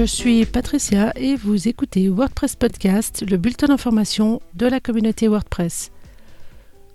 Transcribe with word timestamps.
je 0.00 0.06
suis 0.06 0.46
Patricia 0.46 1.12
et 1.14 1.36
vous 1.36 1.68
écoutez 1.68 2.08
WordPress 2.08 2.56
Podcast, 2.56 3.22
le 3.28 3.36
bulletin 3.36 3.66
d'information 3.66 4.40
de 4.54 4.66
la 4.66 4.80
communauté 4.80 5.28
WordPress. 5.28 5.90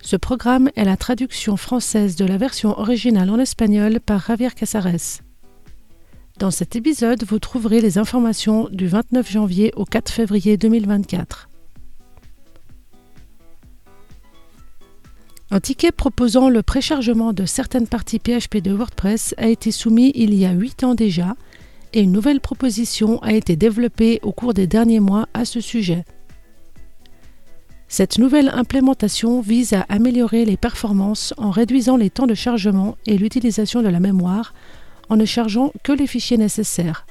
Ce 0.02 0.16
programme 0.16 0.70
est 0.74 0.84
la 0.84 0.96
traduction 0.96 1.56
française 1.56 2.16
de 2.16 2.24
la 2.24 2.36
version 2.36 2.76
originale 2.76 3.30
en 3.30 3.38
espagnol 3.38 4.00
par 4.00 4.26
Javier 4.26 4.50
Casares. 4.50 5.20
Dans 6.40 6.50
cet 6.50 6.74
épisode, 6.74 7.22
vous 7.22 7.38
trouverez 7.38 7.80
les 7.80 7.96
informations 7.96 8.68
du 8.72 8.88
29 8.88 9.30
janvier 9.30 9.72
au 9.76 9.84
4 9.84 10.10
février 10.10 10.56
2024. 10.56 11.48
Un 15.52 15.60
ticket 15.60 15.92
proposant 15.92 16.48
le 16.48 16.64
préchargement 16.64 17.32
de 17.32 17.46
certaines 17.46 17.86
parties 17.86 18.18
PHP 18.18 18.56
de 18.56 18.72
WordPress 18.72 19.32
a 19.38 19.46
été 19.46 19.70
soumis 19.70 20.10
il 20.16 20.34
y 20.34 20.44
a 20.44 20.50
8 20.50 20.82
ans 20.82 20.96
déjà 20.96 21.36
et 21.92 22.00
une 22.00 22.12
nouvelle 22.12 22.40
proposition 22.40 23.22
a 23.22 23.32
été 23.32 23.56
développée 23.56 24.20
au 24.22 24.32
cours 24.32 24.54
des 24.54 24.66
derniers 24.66 25.00
mois 25.00 25.28
à 25.34 25.44
ce 25.44 25.60
sujet. 25.60 26.04
Cette 27.88 28.18
nouvelle 28.18 28.48
implémentation 28.48 29.40
vise 29.40 29.72
à 29.72 29.86
améliorer 29.88 30.44
les 30.44 30.56
performances 30.56 31.32
en 31.36 31.50
réduisant 31.50 31.96
les 31.96 32.10
temps 32.10 32.26
de 32.26 32.34
chargement 32.34 32.96
et 33.06 33.16
l'utilisation 33.16 33.80
de 33.80 33.88
la 33.88 34.00
mémoire 34.00 34.54
en 35.08 35.16
ne 35.16 35.24
chargeant 35.24 35.72
que 35.84 35.92
les 35.92 36.06
fichiers 36.06 36.36
nécessaires. 36.36 37.06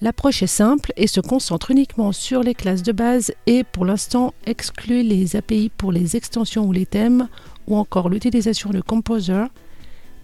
L'approche 0.00 0.42
est 0.42 0.46
simple 0.48 0.92
et 0.96 1.06
se 1.06 1.20
concentre 1.20 1.70
uniquement 1.70 2.12
sur 2.12 2.42
les 2.42 2.54
classes 2.54 2.82
de 2.82 2.92
base 2.92 3.32
et 3.46 3.64
pour 3.64 3.84
l'instant 3.84 4.34
exclut 4.46 5.02
les 5.02 5.34
API 5.34 5.70
pour 5.76 5.92
les 5.92 6.16
extensions 6.16 6.66
ou 6.66 6.72
les 6.72 6.86
thèmes 6.86 7.28
ou 7.66 7.76
encore 7.76 8.08
l'utilisation 8.08 8.70
de 8.70 8.80
Composer, 8.80 9.44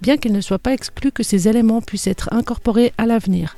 bien 0.01 0.17
qu'il 0.17 0.33
ne 0.33 0.41
soit 0.41 0.59
pas 0.59 0.73
exclu 0.73 1.13
que 1.13 1.23
ces 1.23 1.49
éléments 1.49 1.83
puissent 1.83 2.07
être 2.07 2.33
incorporés 2.33 2.93
à 2.99 3.07
l'avenir. 3.07 3.57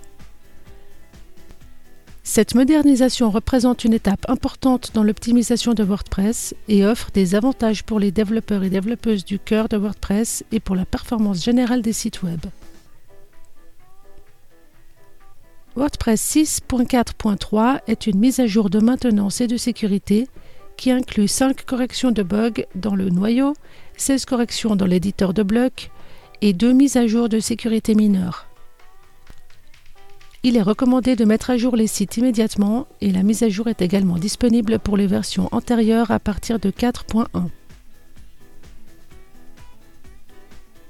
Cette 2.25 2.55
modernisation 2.55 3.31
représente 3.31 3.85
une 3.85 3.95
étape 3.95 4.25
importante 4.29 4.93
dans 4.95 5.03
l'optimisation 5.03 5.75
de 5.75 5.83
WordPress 5.83 6.55
et 6.69 6.87
offre 6.87 7.11
des 7.13 7.35
avantages 7.35 7.83
pour 7.83 7.99
les 7.99 8.13
développeurs 8.13 8.63
et 8.63 8.71
développeuses 8.71 9.25
du 9.25 9.41
cœur 9.41 9.69
de 9.69 9.77
WordPress 9.77 10.45
et 10.53 10.61
pour 10.61 10.77
la 10.77 10.85
performance 10.85 11.43
générale 11.43 11.83
des 11.83 11.93
sites 11.93 12.23
web. 12.23 12.41
WordPress 15.75 16.37
6.4.3 16.37 17.81
est 17.89 18.07
une 18.07 18.19
mise 18.19 18.39
à 18.39 18.47
jour 18.47 18.71
de 18.71 18.79
maintenance 18.79 19.41
et 19.41 19.49
de 19.49 19.57
sécurité 19.57 20.29
qui 20.77 20.91
inclut 20.91 21.29
5 21.29 21.65
corrections 21.65 22.13
de 22.13 22.23
bugs 22.23 22.65
dans 22.75 22.95
le 22.95 23.09
noyau, 23.11 23.55
16 23.97 24.27
corrections 24.27 24.77
dans 24.77 24.87
l'éditeur 24.87 25.35
de 25.35 25.43
blocs 25.43 25.91
et 26.43 26.53
2 26.53 26.73
mises 26.73 26.97
à 26.97 27.07
jour 27.07 27.29
de 27.29 27.39
sécurité 27.39 27.95
mineures. 27.95 28.47
Il 30.43 30.57
est 30.57 30.63
recommandé 30.63 31.15
de 31.15 31.25
mettre 31.25 31.51
à 31.51 31.57
jour 31.57 31.77
les 31.77 31.87
sites 31.87 32.17
immédiatement 32.17 32.89
et 33.01 33.13
la 33.13 33.23
mise 33.23 33.45
à 33.45 33.49
jour 33.49 33.69
est 33.69 33.81
également 33.81 34.19
disponible 34.19 34.81
pour 34.81 34.97
les 34.97 35.07
versions 35.07 35.49
antérieures 35.53 36.11
à 36.11 36.19
partir 36.19 36.59
de 36.59 36.71
4.1. 36.71 37.27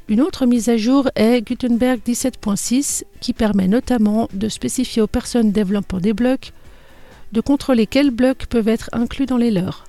Une 0.08 0.22
autre 0.22 0.46
mise 0.46 0.70
à 0.70 0.78
jour 0.78 1.10
est 1.16 1.46
Gutenberg 1.46 2.00
17.6 2.04 3.04
qui 3.20 3.34
permet 3.34 3.68
notamment 3.68 4.28
de 4.32 4.48
spécifier 4.48 5.02
aux 5.02 5.06
personnes 5.06 5.52
développant 5.52 5.98
des 5.98 6.14
blocs 6.14 6.52
de 7.32 7.40
contrôler 7.42 7.86
quels 7.86 8.10
blocs 8.10 8.46
peuvent 8.46 8.68
être 8.68 8.88
inclus 8.92 9.26
dans 9.26 9.38
les 9.38 9.50
leurs. 9.50 9.84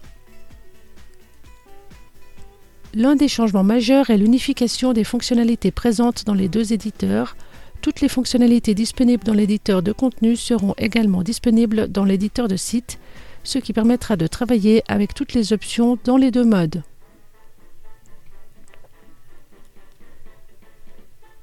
L'un 2.96 3.16
des 3.16 3.28
changements 3.28 3.64
majeurs 3.64 4.12
est 4.12 4.18
l'unification 4.18 4.94
des 4.94 5.04
fonctionnalités 5.04 5.72
présentes 5.72 6.26
dans 6.26 6.36
les 6.36 6.48
deux 6.48 6.74
éditeurs. 6.74 7.36
Toutes 7.82 8.02
les 8.02 8.08
fonctionnalités 8.08 8.76
disponibles 8.76 9.24
dans 9.24 9.34
l'éditeur 9.34 9.82
de 9.82 9.92
contenu 9.92 10.36
seront 10.36 10.76
également 10.78 11.24
disponibles 11.24 11.88
dans 11.88 12.06
l'éditeur 12.06 12.48
de 12.48 12.56
site, 12.56 13.00
ce 13.44 13.58
qui 13.58 13.74
permettra 13.74 14.16
de 14.16 14.28
travailler 14.28 14.84
avec 14.88 15.16
toutes 15.16 15.34
les 15.34 15.54
options 15.54 15.98
dans 16.04 16.18
les 16.18 16.30
deux 16.30 16.46
modes. 16.46 16.84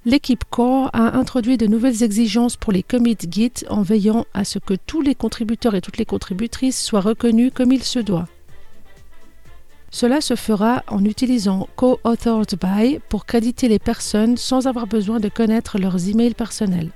L'équipe 0.04 0.44
Core 0.48 0.88
a 0.92 1.18
introduit 1.18 1.58
de 1.58 1.66
nouvelles 1.66 2.04
exigences 2.04 2.56
pour 2.56 2.72
les 2.72 2.84
commits 2.84 3.18
Git 3.28 3.64
en 3.68 3.82
veillant 3.82 4.24
à 4.34 4.44
ce 4.44 4.60
que 4.60 4.74
tous 4.74 5.02
les 5.02 5.16
contributeurs 5.16 5.74
et 5.74 5.80
toutes 5.80 5.98
les 5.98 6.06
contributrices 6.06 6.80
soient 6.80 7.00
reconnus 7.00 7.50
comme 7.52 7.72
il 7.72 7.82
se 7.82 7.98
doit. 7.98 8.28
Cela 9.90 10.20
se 10.20 10.36
fera 10.36 10.84
en 10.86 11.04
utilisant 11.04 11.68
Co-Authored 11.76 12.54
By 12.60 13.00
pour 13.08 13.26
créditer 13.26 13.68
les 13.68 13.78
personnes 13.78 14.36
sans 14.36 14.66
avoir 14.66 14.86
besoin 14.86 15.18
de 15.20 15.28
connaître 15.28 15.78
leurs 15.78 16.08
emails 16.08 16.34
personnels. 16.34 16.90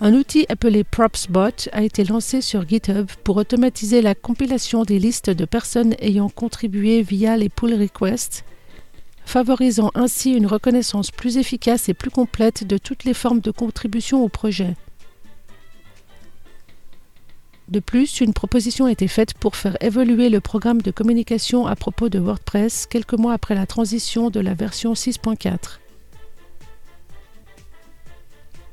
Un 0.00 0.14
outil 0.14 0.46
appelé 0.48 0.84
PropsBot 0.84 1.68
a 1.72 1.82
été 1.82 2.04
lancé 2.04 2.40
sur 2.40 2.66
GitHub 2.66 3.06
pour 3.24 3.36
automatiser 3.36 4.00
la 4.00 4.14
compilation 4.14 4.84
des 4.84 4.98
listes 4.98 5.30
de 5.30 5.44
personnes 5.44 5.94
ayant 5.98 6.30
contribué 6.30 7.02
via 7.02 7.36
les 7.36 7.50
pull 7.50 7.74
requests 7.74 8.44
favorisant 9.30 9.92
ainsi 9.94 10.32
une 10.32 10.46
reconnaissance 10.46 11.12
plus 11.12 11.38
efficace 11.38 11.88
et 11.88 11.94
plus 11.94 12.10
complète 12.10 12.66
de 12.66 12.78
toutes 12.78 13.04
les 13.04 13.14
formes 13.14 13.40
de 13.40 13.52
contribution 13.52 14.24
au 14.24 14.28
projet. 14.28 14.74
De 17.70 17.78
plus, 17.80 18.20
une 18.20 18.34
proposition 18.34 18.86
a 18.86 18.92
été 18.92 19.06
faite 19.06 19.34
pour 19.34 19.54
faire 19.54 19.76
évoluer 19.80 20.28
le 20.28 20.40
programme 20.40 20.82
de 20.82 20.90
communication 20.90 21.66
à 21.66 21.76
propos 21.76 22.08
de 22.08 22.18
WordPress 22.18 22.86
quelques 22.86 23.14
mois 23.14 23.32
après 23.32 23.54
la 23.54 23.66
transition 23.66 24.28
de 24.28 24.40
la 24.40 24.54
version 24.54 24.94
6.4. 24.94 25.78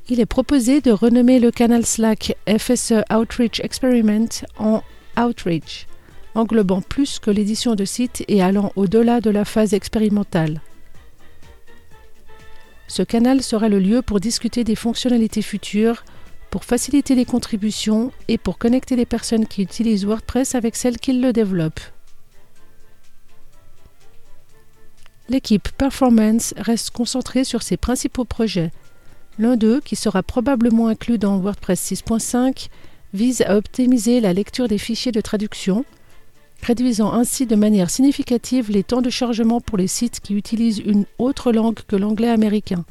Il 0.10 0.20
est 0.20 0.26
proposé 0.26 0.82
de 0.82 0.92
renommer 0.92 1.40
le 1.40 1.52
canal 1.52 1.86
Slack 1.86 2.36
FSE 2.48 3.04
Outreach 3.12 3.60
Experiment 3.60 4.30
en 4.58 4.82
Outreach 5.18 5.88
englobant 6.38 6.82
plus 6.82 7.20
que 7.20 7.32
l'édition 7.32 7.76
de 7.76 7.84
site 7.84 8.24
et 8.28 8.42
allant 8.42 8.72
au-delà 8.76 9.22
de 9.22 9.30
la 9.30 9.44
phase 9.44 9.74
expérimentale. 9.74 10.62
Ce 12.88 13.04
canal 13.04 13.42
sera 13.42 13.68
le 13.68 13.80
lieu 13.80 14.02
pour 14.02 14.20
discuter 14.20 14.64
des 14.64 14.76
fonctionnalités 14.76 15.42
futures, 15.42 16.06
pour 16.50 16.64
faciliter 16.64 17.16
les 17.16 17.26
contributions 17.26 18.12
et 18.28 18.38
pour 18.38 18.58
connecter 18.58 18.96
les 18.96 19.06
personnes 19.06 19.46
qui 19.46 19.62
utilisent 19.62 20.06
WordPress 20.06 20.56
avec 20.56 20.76
celles 20.76 20.98
qui 20.98 21.14
le 21.14 21.34
développent. 21.34 21.82
L'équipe 25.30 25.70
Performance 25.78 26.54
reste 26.58 26.92
concentrée 26.92 27.44
sur 27.44 27.62
ses 27.62 27.76
principaux 27.76 28.24
projets. 28.24 28.72
L'un 29.40 29.58
d'eux, 29.58 29.82
qui 29.82 29.98
sera 29.98 30.24
probablement 30.24 30.88
inclus 30.88 31.18
dans 31.18 31.38
WordPress 31.38 31.92
6.5, 31.92 32.70
vise 33.14 33.42
à 33.42 33.58
optimiser 33.58 34.22
la 34.22 34.32
lecture 34.34 34.70
des 34.70 34.78
fichiers 34.78 35.12
de 35.12 35.22
traduction, 35.22 35.84
réduisant 36.64 37.12
ainsi 37.12 37.46
de 37.46 37.56
manière 37.56 37.90
significative 37.90 38.72
les 38.72 38.84
temps 38.84 39.02
de 39.02 39.10
chargement 39.10 39.60
pour 39.60 39.78
les 39.78 39.88
sites 39.88 40.22
qui 40.22 40.34
utilisent 40.34 40.80
une 40.80 41.06
autre 41.20 41.52
langue 41.52 41.80
que 41.88 41.96
l'anglais 41.96 42.30
américain. 42.30 42.86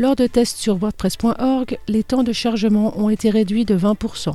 Lors 0.00 0.16
de 0.16 0.26
tests 0.26 0.56
sur 0.56 0.78
WordPress.org, 0.78 1.78
les 1.86 2.02
temps 2.02 2.22
de 2.22 2.32
chargement 2.32 2.98
ont 2.98 3.10
été 3.10 3.28
réduits 3.28 3.66
de 3.66 3.76
20%. 3.76 4.32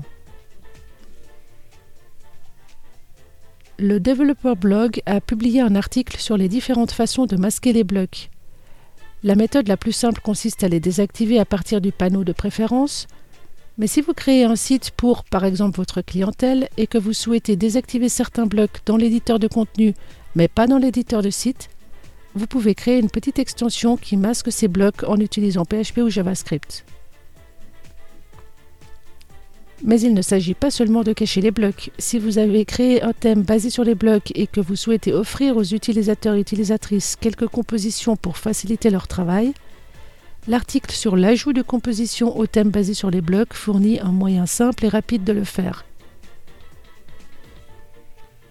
Le 3.79 3.99
Developer 3.99 4.53
Blog 4.55 5.01
a 5.07 5.19
publié 5.19 5.61
un 5.61 5.73
article 5.73 6.19
sur 6.19 6.37
les 6.37 6.49
différentes 6.49 6.91
façons 6.91 7.25
de 7.25 7.35
masquer 7.35 7.73
les 7.73 7.83
blocs. 7.83 8.29
La 9.23 9.33
méthode 9.33 9.67
la 9.67 9.75
plus 9.75 9.91
simple 9.91 10.21
consiste 10.21 10.63
à 10.63 10.67
les 10.67 10.79
désactiver 10.79 11.39
à 11.39 11.45
partir 11.45 11.81
du 11.81 11.91
panneau 11.91 12.23
de 12.23 12.31
préférence, 12.31 13.07
mais 13.79 13.87
si 13.87 14.01
vous 14.01 14.13
créez 14.13 14.43
un 14.43 14.55
site 14.55 14.91
pour, 14.91 15.23
par 15.23 15.45
exemple, 15.45 15.77
votre 15.77 16.01
clientèle 16.01 16.69
et 16.77 16.85
que 16.85 16.99
vous 16.99 17.13
souhaitez 17.13 17.55
désactiver 17.55 18.07
certains 18.07 18.45
blocs 18.45 18.81
dans 18.85 18.97
l'éditeur 18.97 19.39
de 19.39 19.47
contenu, 19.47 19.95
mais 20.35 20.47
pas 20.47 20.67
dans 20.67 20.77
l'éditeur 20.77 21.23
de 21.23 21.31
site, 21.31 21.69
vous 22.35 22.47
pouvez 22.47 22.75
créer 22.75 22.99
une 22.99 23.09
petite 23.09 23.39
extension 23.39 23.97
qui 23.97 24.17
masque 24.17 24.51
ces 24.51 24.67
blocs 24.67 25.03
en 25.07 25.17
utilisant 25.17 25.65
PHP 25.65 25.99
ou 25.99 26.09
JavaScript. 26.09 26.85
Mais 29.83 29.99
il 29.99 30.13
ne 30.13 30.21
s'agit 30.21 30.53
pas 30.53 30.71
seulement 30.71 31.03
de 31.03 31.13
cacher 31.13 31.41
les 31.41 31.51
blocs. 31.51 31.91
Si 31.97 32.19
vous 32.19 32.37
avez 32.37 32.65
créé 32.65 33.01
un 33.01 33.13
thème 33.13 33.41
basé 33.41 33.69
sur 33.69 33.83
les 33.83 33.95
blocs 33.95 34.31
et 34.35 34.47
que 34.47 34.61
vous 34.61 34.75
souhaitez 34.75 35.13
offrir 35.13 35.57
aux 35.57 35.63
utilisateurs 35.63 36.35
et 36.35 36.39
utilisatrices 36.39 37.15
quelques 37.15 37.47
compositions 37.47 38.15
pour 38.15 38.37
faciliter 38.37 38.89
leur 38.89 39.07
travail, 39.07 39.53
L'article 40.47 40.91
sur 40.91 41.15
l'ajout 41.15 41.53
de 41.53 41.63
composition 41.63 42.37
au 42.37 42.45
thème 42.45 42.69
basé 42.69 42.93
sur 42.93 43.09
les 43.09 43.21
blocs 43.21 43.53
fournit 43.53 43.99
un 43.99 44.11
moyen 44.11 44.45
simple 44.45 44.85
et 44.85 44.89
rapide 44.89 45.23
de 45.23 45.33
le 45.33 45.43
faire. 45.43 45.85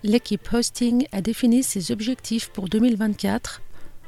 L'équipe 0.03 0.47
Hosting 0.53 1.07
a 1.13 1.21
défini 1.21 1.63
ses 1.63 1.93
objectifs 1.93 2.49
pour 2.49 2.69
2024 2.69 3.63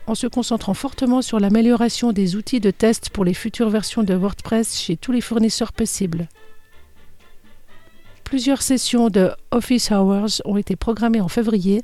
en 0.06 0.14
se 0.14 0.26
concentrant 0.26 0.74
fortement 0.74 1.22
sur 1.22 1.40
l'amélioration 1.40 2.12
des 2.12 2.36
outils 2.36 2.60
de 2.60 2.70
test 2.70 3.10
pour 3.10 3.24
les 3.24 3.34
futures 3.34 3.70
versions 3.70 4.02
de 4.02 4.14
WordPress 4.14 4.78
chez 4.78 4.96
tous 4.96 5.12
les 5.12 5.20
fournisseurs 5.20 5.72
possibles. 5.72 6.28
Plusieurs 8.24 8.62
sessions 8.62 9.08
de 9.08 9.30
Office 9.50 9.90
Hours 9.90 10.42
ont 10.44 10.56
été 10.56 10.74
programmées 10.76 11.20
en 11.20 11.28
février 11.28 11.82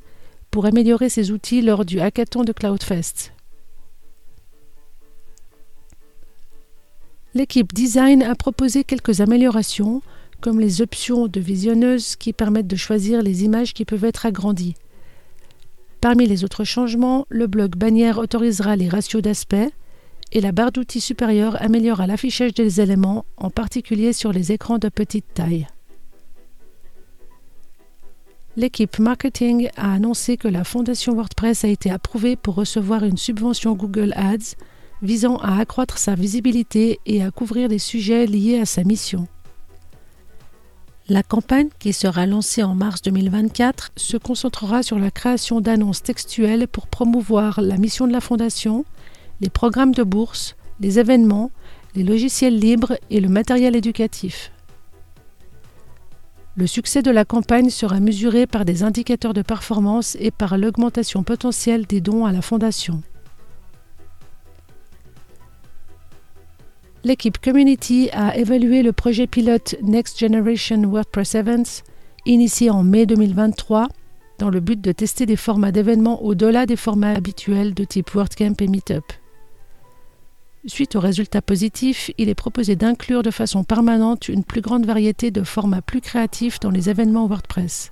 pour 0.51 0.67
améliorer 0.67 1.09
ces 1.09 1.31
outils 1.31 1.63
lors 1.63 1.85
du 1.85 2.01
hackathon 2.01 2.45
de 2.45 2.53
CloudFest. 2.53 3.33
L'équipe 7.35 7.73
design 7.73 8.23
a 8.23 8.35
proposé 8.35 8.85
quelques 8.85 9.21
améliorations, 9.21 10.03
comme 10.41 10.61
les 10.61 10.83
options 10.83 11.29
de 11.29 11.41
visionneuse 11.41 12.17
qui 12.17 12.33
permettent 12.33 12.67
de 12.67 12.77
choisir 12.77 13.23
les 13.23 13.45
images 13.45 13.73
qui 13.73 13.85
peuvent 13.85 14.05
être 14.05 14.27
agrandies. 14.27 14.75
Parmi 16.03 16.27
les 16.27 16.43
autres 16.43 16.65
changements, 16.65 17.27
le 17.29 17.47
bloc 17.47 17.77
bannière 17.77 18.19
autorisera 18.19 18.75
les 18.75 18.89
ratios 18.89 19.23
d'aspect 19.23 19.71
et 20.33 20.41
la 20.41 20.51
barre 20.51 20.73
d'outils 20.73 21.01
supérieure 21.01 21.57
améliorera 21.63 22.09
l'affichage 22.09 22.55
des 22.55 22.81
éléments, 22.81 23.25
en 23.37 23.51
particulier 23.51 24.13
sur 24.13 24.33
les 24.33 24.51
écrans 24.51 24.79
de 24.79 24.89
petite 24.89 25.33
taille. 25.33 25.69
L'équipe 28.57 28.99
marketing 28.99 29.69
a 29.77 29.93
annoncé 29.93 30.37
que 30.37 30.49
la 30.49 30.65
fondation 30.65 31.15
WordPress 31.15 31.65
a 31.65 31.69
été 31.69 31.89
approuvée 31.89 32.35
pour 32.35 32.57
recevoir 32.57 33.05
une 33.05 33.17
subvention 33.17 33.75
Google 33.75 34.13
Ads 34.17 34.57
visant 35.03 35.37
à 35.37 35.61
accroître 35.61 35.99
sa 35.99 36.17
visibilité 36.17 36.99
et 37.07 37.23
à 37.23 37.31
couvrir 37.31 37.69
des 37.69 37.79
sujets 37.79 38.27
liés 38.27 38.59
à 38.59 38.67
sa 38.67 38.83
mission. 38.83 39.29
La 41.13 41.23
campagne, 41.23 41.69
qui 41.79 41.93
sera 41.93 42.25
lancée 42.25 42.63
en 42.63 42.75
mars 42.75 43.03
2024, 43.03 43.93
se 43.97 44.17
concentrera 44.17 44.83
sur 44.83 44.99
la 44.99 45.11
création 45.11 45.61
d'annonces 45.61 46.03
textuelles 46.03 46.67
pour 46.67 46.87
promouvoir 46.87 47.61
la 47.61 47.77
mission 47.77 48.07
de 48.07 48.13
la 48.13 48.23
Fondation, 48.23 48.87
les 49.43 49.51
programmes 49.51 49.93
de 49.93 50.05
bourse, 50.05 50.57
les 50.81 50.99
événements, 50.99 51.51
les 51.95 52.03
logiciels 52.03 52.59
libres 52.59 52.95
et 53.11 53.21
le 53.21 53.29
matériel 53.29 53.77
éducatif. 53.77 54.53
Le 56.57 56.67
succès 56.67 57.03
de 57.03 57.11
la 57.11 57.27
campagne 57.27 57.69
sera 57.69 58.01
mesuré 58.01 58.47
par 58.47 58.65
des 58.65 58.83
indicateurs 58.83 59.35
de 59.35 59.43
performance 59.43 60.17
et 60.19 60.31
par 60.31 60.57
l'augmentation 60.57 61.25
potentielle 61.25 61.85
des 61.85 62.01
dons 62.01 62.25
à 62.25 62.33
la 62.33 62.41
Fondation. 62.41 63.03
L'équipe 67.05 67.39
Community 67.41 68.11
a 68.13 68.37
évalué 68.37 68.85
le 68.85 68.93
projet 68.93 69.27
pilote 69.27 69.75
Next 69.83 70.21
Generation 70.21 70.83
WordPress 70.83 71.35
Events, 71.35 71.83
initié 72.27 72.71
en 72.71 72.85
mai 72.85 73.07
2023, 73.07 73.89
dans 74.39 74.51
le 74.51 74.61
but 74.61 74.81
de 74.81 74.93
tester 74.93 75.27
des 75.27 75.35
formats 75.35 75.73
d'événements 75.73 76.23
au-delà 76.23 76.65
des 76.65 76.77
formats 76.77 77.13
habituels 77.13 77.75
de 77.75 77.83
type 77.83 78.11
WordCamp 78.15 78.55
et 78.61 78.69
Meetup. 78.69 79.13
Suite 80.67 80.95
aux 80.95 81.01
résultats 81.01 81.43
positifs, 81.43 82.13
il 82.19 82.29
est 82.29 82.37
proposé 82.37 82.77
d'inclure 82.77 83.25
de 83.25 83.33
façon 83.33 83.65
permanente 83.65 84.29
une 84.29 84.45
plus 84.45 84.61
grande 84.61 84.87
variété 84.87 85.33
de 85.33 85.43
formats 85.43 85.83
plus 85.83 86.01
créatifs 86.01 86.61
dans 86.61 86.71
les 86.71 86.89
événements 86.89 87.27
WordPress. 87.27 87.91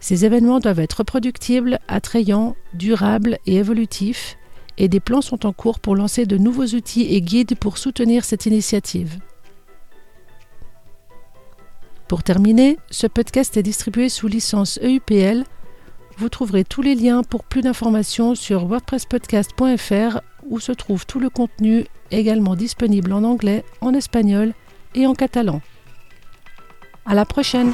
Ces 0.00 0.26
événements 0.26 0.60
doivent 0.60 0.80
être 0.80 0.98
reproductibles, 0.98 1.78
attrayants, 1.88 2.56
durables 2.74 3.38
et 3.46 3.56
évolutifs, 3.56 4.36
et 4.78 4.88
des 4.88 5.00
plans 5.00 5.22
sont 5.22 5.46
en 5.46 5.52
cours 5.52 5.80
pour 5.80 5.96
lancer 5.96 6.26
de 6.26 6.36
nouveaux 6.36 6.66
outils 6.66 7.14
et 7.14 7.20
guides 7.20 7.56
pour 7.56 7.78
soutenir 7.78 8.24
cette 8.24 8.46
initiative. 8.46 9.18
Pour 12.08 12.22
terminer, 12.22 12.78
ce 12.90 13.06
podcast 13.06 13.56
est 13.56 13.62
distribué 13.62 14.08
sous 14.08 14.28
licence 14.28 14.78
EUPL. 14.82 15.44
Vous 16.18 16.28
trouverez 16.28 16.64
tous 16.64 16.82
les 16.82 16.94
liens 16.94 17.22
pour 17.22 17.42
plus 17.42 17.62
d'informations 17.62 18.34
sur 18.34 18.70
wordpresspodcast.fr 18.70 20.20
où 20.48 20.60
se 20.60 20.72
trouve 20.72 21.04
tout 21.04 21.18
le 21.18 21.30
contenu 21.30 21.86
également 22.12 22.54
disponible 22.54 23.12
en 23.12 23.24
anglais, 23.24 23.64
en 23.80 23.92
espagnol 23.92 24.54
et 24.94 25.06
en 25.06 25.14
catalan. 25.14 25.60
À 27.04 27.14
la 27.14 27.24
prochaine! 27.24 27.72